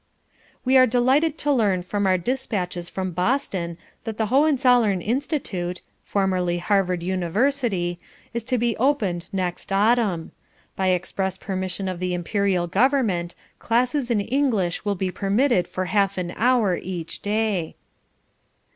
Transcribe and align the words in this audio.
We 0.65 0.77
are 0.77 0.87
delighted 0.87 1.37
to 1.37 1.51
learn 1.51 1.83
from 1.83 2.07
our 2.07 2.17
despatches 2.17 2.89
from 2.89 3.11
Boston 3.11 3.77
that 4.03 4.17
the 4.17 4.25
Hohenzollern 4.33 4.99
Institute 4.99 5.81
(formerly 6.01 6.57
Harvard 6.57 7.03
University) 7.03 7.99
is 8.33 8.43
to 8.45 8.57
be 8.57 8.75
opened 8.77 9.27
next 9.31 9.71
autumn. 9.71 10.31
By 10.75 10.87
express 10.87 11.37
permission 11.37 11.87
of 11.87 11.99
the 11.99 12.15
Imperial 12.15 12.65
Government, 12.65 13.35
classes 13.59 14.09
in 14.09 14.21
English 14.21 14.83
will 14.83 14.95
be 14.95 15.11
permitted 15.11 15.67
for 15.67 15.85
half 15.85 16.17
an 16.17 16.33
hour 16.35 16.75
each 16.75 17.21
day. 17.21 17.75